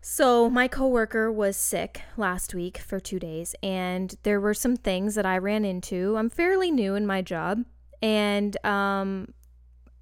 [0.03, 5.15] So, my coworker was sick last week for 2 days and there were some things
[5.15, 6.15] that I ran into.
[6.17, 7.65] I'm fairly new in my job
[8.01, 9.33] and um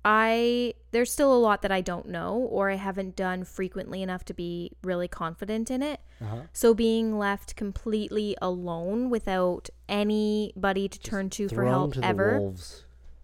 [0.04, 4.24] I there's still a lot that I don't know or I haven't done frequently enough
[4.26, 6.00] to be really confident in it.
[6.22, 6.42] Uh-huh.
[6.54, 12.54] So being left completely alone without anybody to turn to for help to ever.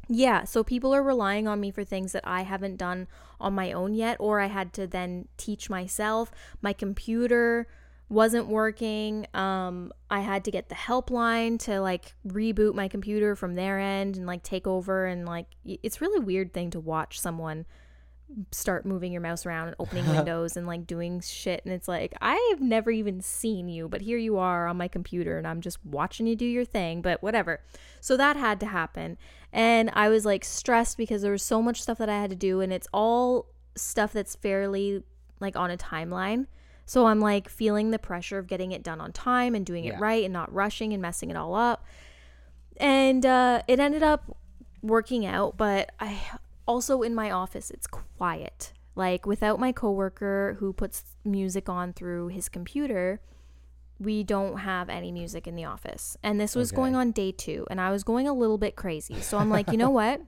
[0.07, 3.07] Yeah, so people are relying on me for things that I haven't done
[3.39, 6.31] on my own yet or I had to then teach myself.
[6.61, 7.67] My computer
[8.09, 9.27] wasn't working.
[9.33, 14.17] Um I had to get the helpline to like reboot my computer from their end
[14.17, 17.65] and like take over and like it's really weird thing to watch someone
[18.51, 22.13] start moving your mouse around and opening windows and like doing shit and it's like
[22.21, 25.61] I have never even seen you but here you are on my computer and I'm
[25.61, 27.61] just watching you do your thing but whatever.
[28.01, 29.17] So that had to happen
[29.51, 32.35] and I was like stressed because there was so much stuff that I had to
[32.35, 35.03] do and it's all stuff that's fairly
[35.39, 36.47] like on a timeline.
[36.85, 39.99] So I'm like feeling the pressure of getting it done on time and doing it
[39.99, 41.85] right and not rushing and messing it all up.
[42.77, 44.37] And uh, it ended up
[44.81, 46.19] working out, but I
[46.67, 48.71] also in my office it's quiet.
[48.95, 53.19] Like without my coworker who puts music on through his computer,
[53.99, 56.17] we don't have any music in the office.
[56.21, 56.75] And this was Okay.
[56.75, 59.21] going on day 2 and I was going a little bit crazy.
[59.21, 60.21] So I'm like, "You know what?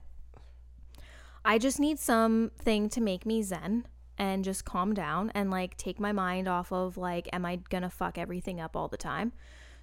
[1.44, 3.86] I just need something to make me zen
[4.18, 7.90] and just calm down and like take my mind off of like am I to
[7.90, 9.32] fuck everything up all the time?"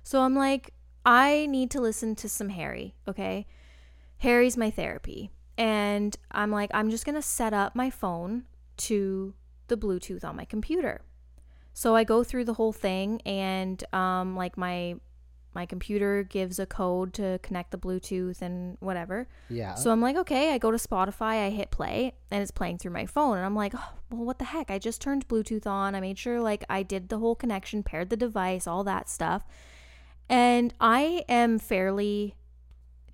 [0.04, 0.72] So I'm like,
[1.06, 3.48] I need to listen to some Harry, okay?
[4.18, 5.32] Harry's my therapy.
[5.58, 8.44] And I'm like, I'm just to set up my phone
[8.78, 9.34] to
[9.68, 11.02] the Bluetooth on my computer.
[11.74, 14.96] So I go through the whole thing and um like my
[15.56, 19.28] my computer gives a code to connect the Bluetooth and whatever.
[19.50, 19.76] Yeah.
[19.76, 22.92] So I'm like, okay, I go to Spotify, I hit play, and it's playing through
[22.92, 23.38] my phone.
[23.38, 24.70] And I'm like, oh, well, what the heck?
[24.70, 25.96] I just turned Bluetooth on.
[25.96, 29.44] I made sure like I did the whole connection, paired the device, all that stuff.
[30.28, 32.36] And I am fairly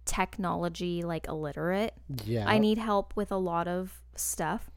[0.05, 1.93] technology like illiterate.
[2.25, 2.49] Yeah.
[2.49, 4.71] I need help with a lot of stuff.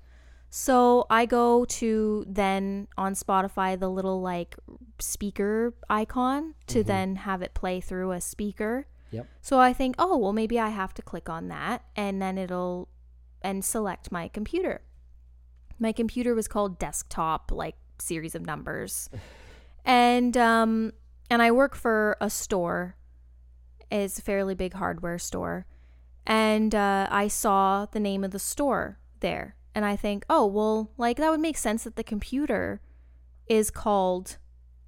[0.56, 4.54] So I go to then on Spotify the little like
[5.00, 8.86] speaker icon to then have it play through a speaker.
[9.10, 9.26] Yep.
[9.42, 12.88] So I think, oh, well, maybe I have to click on that and then it'll
[13.42, 14.82] and select my computer.
[15.80, 19.10] My computer was called desktop, like series of numbers.
[19.84, 20.92] and um
[21.30, 22.94] and I work for a store.
[23.90, 25.66] It's a fairly big hardware store.
[26.24, 29.56] And uh, I saw the name of the store there.
[29.74, 32.80] And I think, oh, well, like that would make sense that the computer
[33.46, 34.38] is called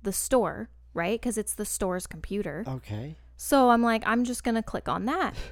[0.03, 1.21] the store, right?
[1.21, 2.65] Because it's the store's computer.
[2.67, 3.17] Okay.
[3.37, 5.35] So I'm like, I'm just going to click on that.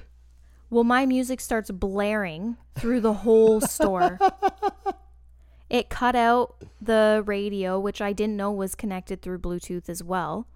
[0.71, 4.19] Well, my music starts blaring through the whole store.
[5.69, 10.47] It cut out the radio, which I didn't know was connected through Bluetooth as well.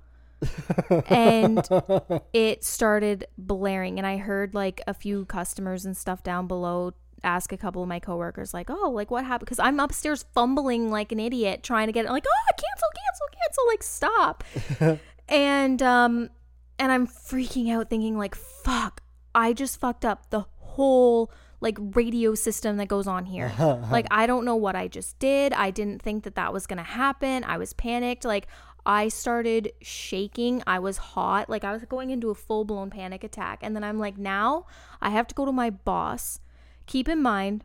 [1.07, 1.67] and
[2.33, 3.97] it started blaring.
[3.97, 7.87] And I heard like a few customers and stuff down below ask a couple of
[7.87, 9.45] my coworkers, like, oh, like what happened?
[9.45, 13.27] Because I'm upstairs fumbling like an idiot trying to get it, like, oh, cancel, cancel,
[13.41, 14.99] cancel, like stop.
[15.29, 16.29] and um
[16.77, 19.03] and I'm freaking out thinking like fuck
[19.35, 23.51] I just fucked up the whole like radio system that goes on here.
[23.91, 25.53] Like I don't know what I just did.
[25.53, 27.43] I didn't think that that was going to happen.
[27.43, 28.23] I was panicked.
[28.23, 28.47] Like
[28.85, 30.63] I started shaking.
[30.65, 31.49] I was hot.
[31.49, 33.59] Like I was going into a full blown panic attack.
[33.61, 34.65] And then I'm like now
[35.01, 36.39] I have to go to my boss
[36.89, 37.63] keep in mind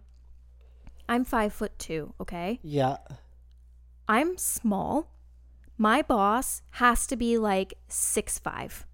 [1.09, 2.99] I'm 5 foot 2 okay Yeah.
[4.07, 5.09] I'm small.
[5.79, 8.87] My boss has to be like six five,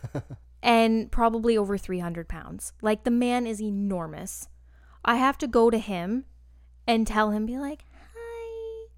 [0.62, 2.72] and probably over 300 pounds.
[2.82, 4.48] Like the man is enormous.
[5.04, 6.24] I have to go to him
[6.88, 7.84] and tell him, be like,
[8.16, 8.88] hi,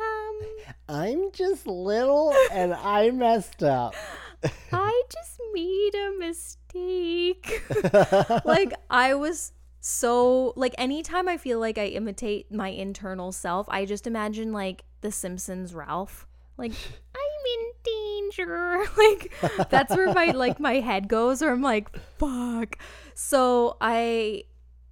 [0.00, 0.40] um,
[0.88, 3.94] I'm just little and I messed up.
[4.72, 7.62] I just made a mistake.
[8.46, 13.84] like I was so like anytime I feel like I imitate my internal self, I
[13.84, 16.26] just imagine like the Simpsons Ralph.
[16.58, 16.72] Like
[17.14, 18.84] I'm in danger.
[18.96, 19.32] Like
[19.70, 22.76] that's where my like my head goes or I'm like fuck.
[23.14, 24.44] So I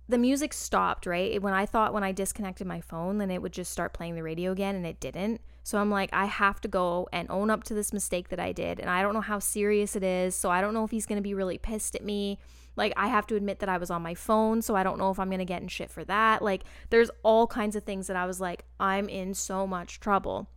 [0.09, 1.40] the music stopped, right?
[1.40, 4.22] When I thought when I disconnected my phone, then it would just start playing the
[4.22, 5.42] radio again and it didn't.
[5.62, 8.53] So I'm like, I have to go and own up to this mistake that I
[8.53, 8.81] did.
[8.81, 10.35] And I don't know how serious it is.
[10.35, 12.38] So I don't know if he's going to be really pissed at me.
[12.79, 14.62] Like, I have to admit that I was on my phone.
[14.62, 16.41] So I don't know if I'm to get in shit for that.
[16.41, 20.49] Like, there's all kinds of things that I was like, I'm in so much trouble.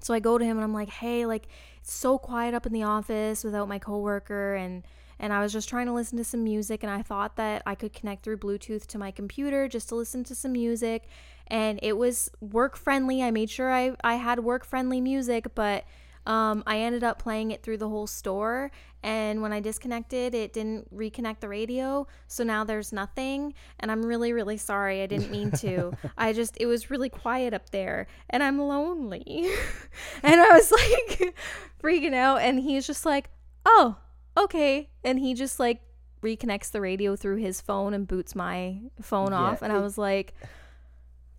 [0.00, 1.48] So I go to him and I'm like, hey, like,
[1.80, 4.54] it's so quiet up in the office without my coworker.
[4.54, 4.84] And,
[5.18, 7.74] and I was just trying to listen to some music and I thought that I
[7.74, 11.04] could connect through Bluetooth to my computer just to listen to some music
[11.46, 13.22] and it was work friendly.
[13.22, 15.84] I made sure I, I had work friendly music, but
[16.26, 18.70] um, I ended up playing it through the whole store.
[19.02, 22.06] And when I disconnected, it didn't reconnect the radio.
[22.28, 23.54] So now there's nothing.
[23.80, 25.02] And I'm really, really sorry.
[25.02, 25.92] I didn't mean to.
[26.16, 29.50] I just, it was really quiet up there and I'm lonely.
[30.22, 31.34] and I was like
[31.82, 32.42] freaking out.
[32.42, 33.30] And he's just like,
[33.66, 33.96] oh,
[34.36, 34.88] okay.
[35.02, 35.80] And he just like
[36.22, 39.62] reconnects the radio through his phone and boots my phone Yeah, off.
[39.62, 40.34] And I was like,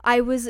[0.04, 0.50] I was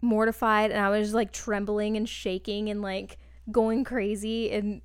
[0.00, 3.18] mortified and I was like trembling and shaking and like
[3.50, 4.52] going crazy.
[4.52, 4.82] And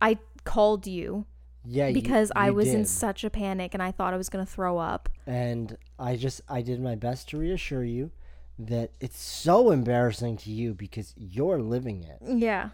[0.00, 1.26] I called you
[1.64, 4.28] Yeah, you- because I you was in such a panic and I thought I was
[4.28, 5.08] going to throw up.
[5.26, 8.10] and I just I did my best to reassure you
[8.58, 12.18] that it's so embarrassing to you because you're living it.
[12.22, 12.70] Yeah,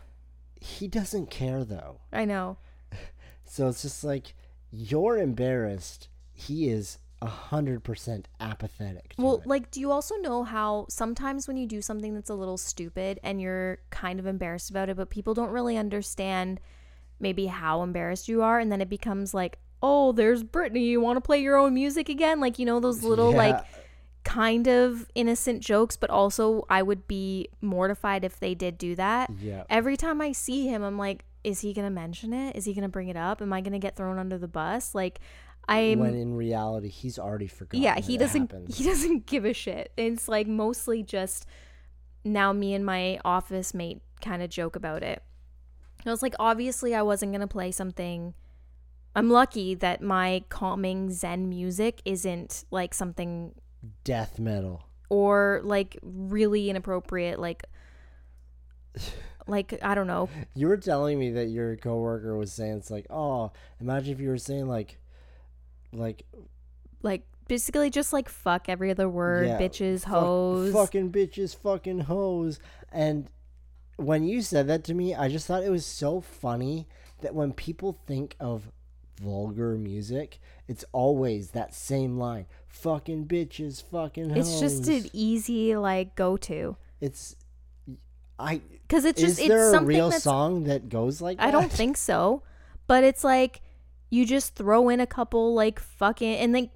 [0.60, 2.00] He doesn't care though.
[2.12, 2.58] I know.
[3.44, 4.34] So it's just like
[4.70, 6.06] you're embarrassed.
[6.32, 9.14] He is a hundred percent apathetic.
[9.16, 9.46] To Well, it.
[9.46, 13.18] like, do you also know how sometimes when you do something that's a little stupid
[13.24, 16.60] and you're kind of embarrassed about it, but people don't really understand
[17.20, 20.84] maybe how embarrassed you are, and then it becomes like, oh, there's Brittany.
[20.84, 22.40] You want to play your own music again?
[22.40, 23.64] Like, you know, those little, like,
[24.24, 29.30] kind of innocent jokes, but also I would be mortified if they did do that.
[29.40, 32.54] yeah, Every time I see him, I'm like, is he going to mention it?
[32.54, 33.40] Is he going to bring it up?
[33.40, 34.94] Am I going to get thrown under the bus?
[34.94, 35.20] Like,
[35.68, 37.82] I'm when in reality he's already forgotten.
[37.82, 38.74] yeah he doesn't happened.
[38.74, 41.46] he doesn't give a shit it's like mostly just
[42.24, 45.22] now me and my office mate kind of joke about it
[46.06, 48.34] i was like obviously i wasn't going to play something
[49.14, 53.52] i'm lucky that my calming zen music isn't like something
[54.04, 54.82] Death metal.
[55.08, 57.62] or like really inappropriate like
[59.46, 63.06] like i don't know You were telling me that your coworker was saying it's like,
[63.10, 64.98] oh, imagine if you were saying like,
[65.92, 66.24] like
[67.02, 72.00] like basically just like fuck every other word yeah, bitches fuck- hoes fucking bitches, fucking
[72.00, 72.60] hoes.
[72.92, 73.28] And
[74.00, 76.88] when you said that to me, I just thought it was so funny
[77.20, 78.70] that when people think of
[79.20, 86.14] vulgar music, it's always that same line: "Fucking bitches, fucking." It's just an easy like
[86.14, 87.36] go to It's.
[88.38, 91.48] I because it's just is there it's a real song that goes like that?
[91.48, 92.42] I don't think so.
[92.86, 93.60] But it's like
[94.08, 96.70] you just throw in a couple like fucking and like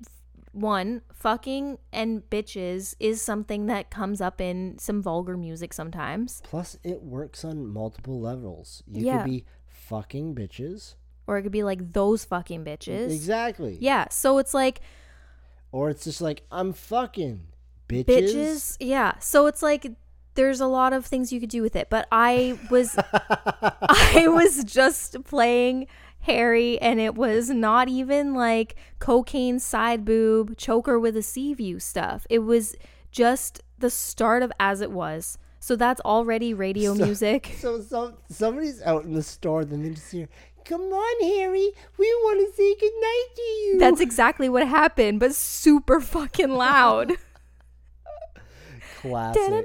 [0.53, 6.77] one fucking and bitches is something that comes up in some vulgar music sometimes Plus,
[6.85, 8.83] it works on multiple levels.
[8.87, 9.23] You Yeah.
[9.23, 10.95] could be fucking bitches.
[11.27, 13.11] or it could be like those fucking bitches.
[13.11, 13.79] Exactly.
[13.81, 14.81] Yeah, so it's like
[15.73, 17.41] Or it's just like I'm fucking
[17.89, 18.05] bitches.
[18.05, 18.77] bitches.
[18.81, 19.19] Yeah.
[19.19, 19.87] So it's like
[20.35, 22.97] there's a lot of things you could do with it, but I was
[24.19, 25.87] I was just playing
[26.25, 31.79] Harry and it was not even like cocaine side boob choker with a sea view
[31.79, 32.27] stuff.
[32.31, 32.75] It was
[33.11, 35.39] just the start of as it was.
[35.61, 37.57] So that's already radio So- music.
[37.61, 40.29] So some somebody's out in the store, then they just hear,
[40.65, 45.35] "Come on, Harry, we want to say goodnight to you." That's exactly what happened, but
[45.35, 47.13] super fucking loud.
[49.01, 49.65] classic.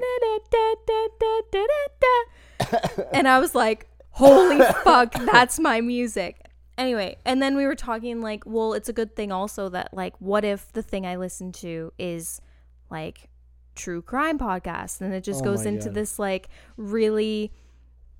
[3.12, 6.39] and I was like, holy fuck, that's my music.
[6.80, 10.14] Anyway, and then we were talking like, well, it's a good thing also that like,
[10.18, 12.40] what if the thing I listen to is
[12.90, 13.28] like
[13.74, 15.94] true crime podcast, and it just Oh goes into God.
[15.94, 17.52] this like really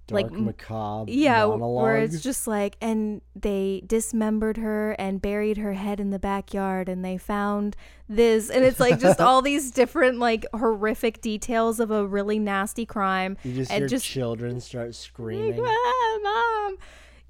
[0.08, 1.10] Dark like, macabre.
[1.10, 1.82] yeah, monologue.
[1.84, 6.88] where it's just like, and they dismembered her and buried her head in the backyard,
[6.88, 7.76] and they found
[8.08, 12.84] this, and it's like just all these different like horrific details of a really nasty
[12.84, 13.36] crime.
[13.42, 15.64] you just and hear just- children start screaming.
[15.66, 16.76] Ah, mom.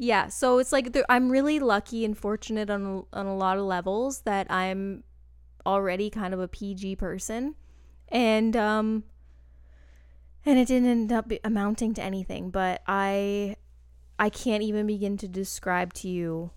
[0.02, 4.22] Yeah, so it's like I'm really lucky and fortunate on on a lot of levels
[4.22, 5.04] that I'm
[5.66, 7.54] already kind of a PG person,
[8.08, 9.04] and um,
[10.46, 12.48] and it didn't end up amounting to anything.
[12.48, 13.56] But I,
[14.18, 16.52] I can't even begin to describe to you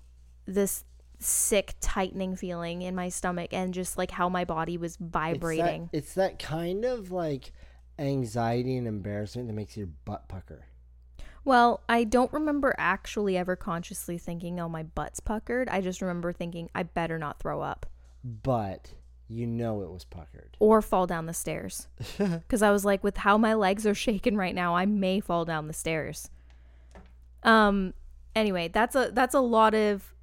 [0.45, 0.86] this
[1.19, 5.12] sick tightening feeling in my stomach and just like how my body was It's that-
[5.12, 5.89] vibrating.
[5.91, 7.51] It's that, kind of like
[7.99, 10.63] anxiety and embarrassment that makes your butt pucker.
[11.45, 15.67] Well, I don't remember actually ever consciously thinking, oh, my butt's puckered.
[15.69, 17.86] I just remember thinking, I better not throw up
[18.23, 18.93] But
[19.27, 20.56] you know it was puckered.
[20.60, 21.88] or fall down the stairs.
[22.17, 25.43] Because I was like, with how my legs are shaking right now, I may fall
[25.45, 26.29] down the stairs.
[27.43, 27.93] Um,
[28.36, 30.13] anyway, that's a that's a lot of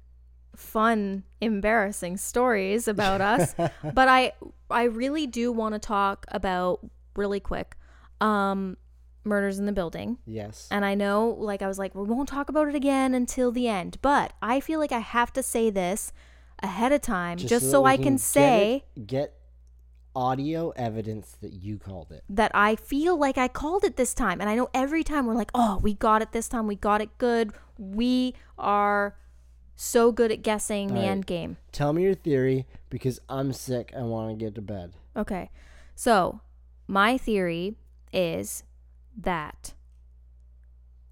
[0.55, 3.53] fun, embarrassing stories about us.
[3.93, 4.33] but I
[4.69, 6.79] I really do want to talk about
[7.15, 7.75] really quick,
[8.21, 8.77] um,
[9.23, 10.17] murders in the building.
[10.25, 10.67] Yes.
[10.71, 13.67] And I know, like, I was like, we won't talk about it again until the
[13.67, 13.97] end.
[14.01, 16.11] But I feel like I have to say this
[16.63, 19.37] ahead of time just, that so we I can can get say it- get
[20.13, 22.21] audio evidence that you called it.
[22.29, 24.41] that I feel like I called it this time.
[24.41, 26.67] And I know every time we're like, oh, we got it this time.
[26.67, 27.53] We got it good.
[27.77, 29.15] We are
[29.75, 31.07] so good at guessing the All right.
[31.09, 31.57] end game.
[31.71, 33.93] Tell me your theory because I'm sick.
[33.97, 34.91] I want to get to bed.
[35.15, 35.49] Okay.
[35.95, 36.41] So,
[36.87, 37.75] my theory
[38.11, 38.63] is
[39.17, 39.73] that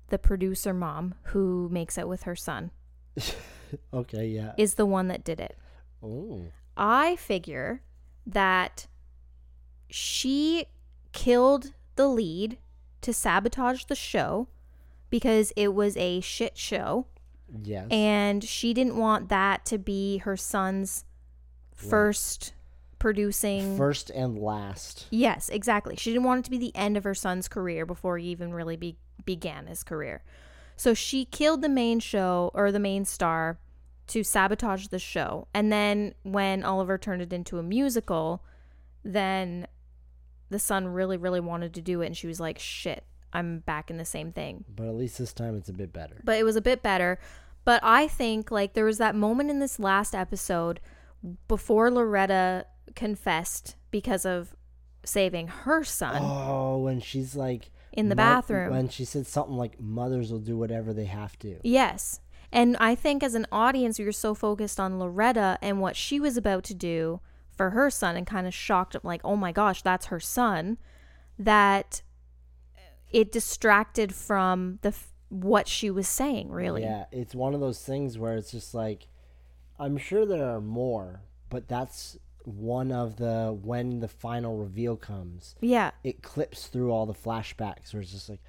[0.09, 2.71] the producer mom who makes it with her son
[3.93, 4.53] okay, yeah.
[4.57, 5.57] is the one that did it.
[6.03, 6.43] Oh,
[6.77, 7.81] I figure
[8.25, 8.87] that
[9.89, 10.65] she
[11.11, 12.57] killed the lead
[13.01, 14.47] to sabotage the show
[15.09, 17.07] because it was a shit show
[17.63, 17.87] yes.
[17.89, 21.05] and she didn't want that to be her son's
[21.73, 22.53] first
[22.99, 25.07] producing First and last.
[25.09, 25.95] Yes, exactly.
[25.95, 28.53] She didn't want it to be the end of her son's career before he even
[28.53, 30.23] really be- began his career.
[30.75, 33.59] So she killed the main show or the main star
[34.07, 35.47] to sabotage the show.
[35.53, 38.43] And then when Oliver turned it into a musical,
[39.03, 39.67] then
[40.49, 42.07] the son really, really wanted to do it.
[42.07, 45.33] And she was like, shit, I'm back in the same thing But at least this
[45.33, 46.19] time it's a bit better.
[46.23, 47.19] but it was a bit better.
[47.65, 50.79] But I think like there was that moment in this last episode
[51.47, 54.55] before Loretta confessed because of
[55.03, 58.71] saving her son Oh, when she's like in the "Mo- bathroom.
[58.71, 61.57] When she said something like mothers will do whatever they have to.
[61.63, 62.19] yes.
[62.51, 66.35] And I think as an audience, you're so focused on Loretta and what she was
[66.35, 67.19] about to do
[67.55, 70.79] for her son and kind of shocked like, oh my gosh, that's her son,
[71.37, 72.01] that
[73.11, 76.81] it distracted from the f- what she was saying, really.
[76.81, 79.07] Yeah, it's one of those things where it's just like
[79.77, 81.21] I'm sure there are more,
[81.51, 82.17] but that's
[82.49, 85.91] one of the when the final reveal comes, Yeah.
[86.03, 88.41] it clips through all the flashbacks where it's just like,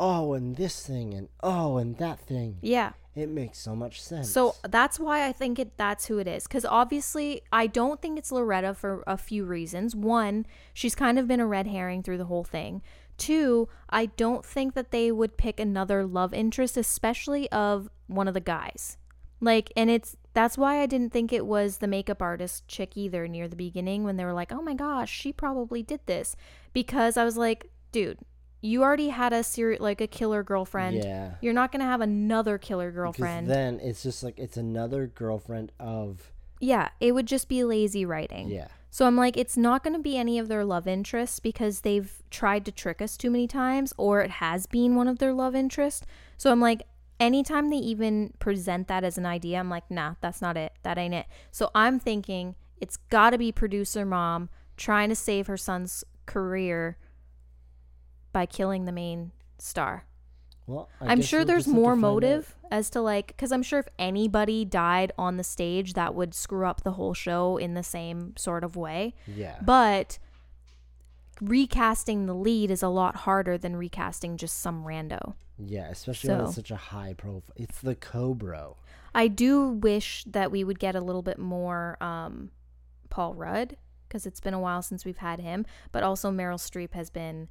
[0.00, 2.58] oh, and this thing, and oh, and that thing.
[2.60, 2.92] Yeah.
[3.14, 4.28] It makes so much sense.
[4.28, 6.48] So that's why I think it that's who it is.
[6.48, 9.94] Because obviously, I don't think it's Loretta for a few reasons.
[9.94, 12.82] One, she's kind of been a red herring through the whole thing.
[13.16, 18.34] Two, I don't think that they would pick another love interest, especially of one of
[18.34, 18.96] the guys.
[19.40, 23.26] Like, and it's that's why I didn't think it was the makeup artist chick either
[23.26, 26.36] near the beginning when they were like, oh my gosh, she probably did this.
[26.72, 28.18] Because I was like, dude,
[28.60, 31.04] you already had a serious, like a killer girlfriend.
[31.04, 31.34] Yeah.
[31.40, 33.48] You're not going to have another killer Because girlfriend.
[33.48, 38.48] then it's just like it's another girlfriend of yeah, it would just be lazy writing.
[38.48, 38.68] yeah.
[38.90, 42.22] So I'm like, it's not going to be any of their love interests because they've
[42.30, 45.54] tried to trick us too many times, or it has been one of their love
[45.56, 46.06] interests.
[46.38, 46.84] So I'm like,
[47.20, 50.72] anytime they even present that as an idea, I'm like, nah, that's not it.
[50.82, 51.26] That ain't it.
[51.50, 56.98] So I'm thinking it's got to be producer mom trying to save her son's career
[58.32, 60.06] by killing the main star.
[60.66, 63.62] Well, I I'm sure there's just have to more motive as to like, because I'm
[63.62, 67.74] sure if anybody died on the stage, that would screw up the whole show in
[67.74, 69.14] the same sort of way.
[69.26, 69.56] Yeah.
[69.60, 70.18] But
[71.40, 75.34] recasting the lead is a lot harder than recasting just some rando.
[75.58, 77.54] Yeah, especially when it's such a high profile.
[77.56, 78.76] It's the Cobro.
[79.14, 82.50] I do wish that we would get a little bit more um,
[83.10, 83.76] Paul Rudd
[84.08, 87.48] because it's been a while since we've had him, but also Meryl Streep has been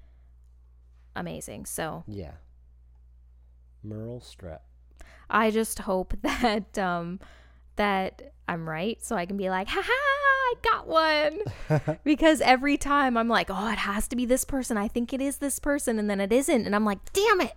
[1.15, 1.65] amazing.
[1.65, 2.33] So Yeah.
[3.85, 4.59] Meryl Streep.
[5.29, 7.19] I just hope that um,
[7.75, 12.77] that I'm right, so I can be like, "Ha ha, I got one." because every
[12.77, 14.77] time I'm like, "Oh, it has to be this person.
[14.77, 17.55] I think it is this person," and then it isn't, and I'm like, "Damn it."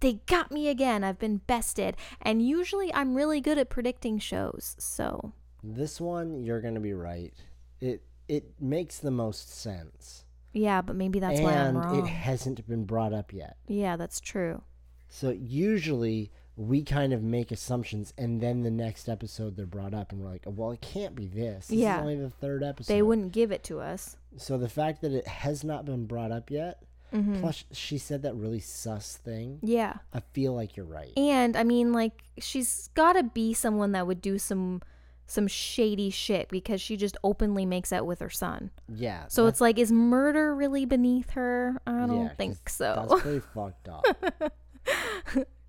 [0.00, 1.02] They got me again.
[1.04, 1.96] I've been bested.
[2.22, 4.76] And usually I'm really good at predicting shows.
[4.78, 5.32] So,
[5.62, 7.32] This one, you're gonna be right.
[7.80, 11.98] It it makes the most sense, yeah, but maybe that's why I'm and wrong.
[12.00, 13.56] it hasn't been brought up yet.
[13.66, 14.62] yeah, that's true.
[15.08, 20.10] So usually we kind of make assumptions, and then the next episode they're brought up,
[20.12, 21.68] and we're like, well, it can't be this.
[21.68, 22.00] This Yeah.
[22.00, 22.92] only the third episode.
[22.92, 24.16] They wouldn't give it to us.
[24.36, 26.82] So the fact that it has not been brought up yet,
[27.12, 27.40] Mhm.
[27.40, 29.94] plus she said that really sus thing, Yeah.
[30.12, 31.12] I feel like you're right.
[31.16, 34.82] And I mean like she's got to be someone that would do some
[35.26, 38.70] some shady shit because she just openly makes out with her son.
[38.88, 39.24] Yeah.
[39.28, 41.80] So it's like is murder really beneath her?
[41.86, 43.06] I don't yeah, think so.
[43.08, 44.04] That's pretty fucked up.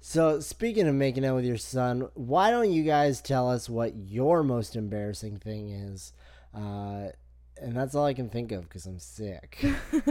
[0.01, 3.95] So speaking of making out with your son, why don't you guys tell us what
[3.95, 6.13] your most embarrassing thing is?
[6.53, 7.09] Uh,
[7.62, 9.64] and that's all I can think of because I'm sick.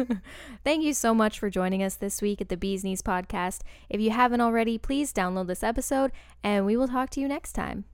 [0.64, 3.60] Thank you so much for joining us this week at the Bees Knees podcast.
[3.88, 7.52] If you haven't already, please download this episode and we will talk to you next
[7.52, 7.84] time.